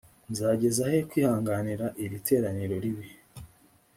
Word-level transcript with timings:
nzageza 0.31 0.83
he 0.91 0.99
kwihanganira 1.09 1.85
iri 2.03 2.17
teraniro 2.27 2.75
ribi 2.83 3.07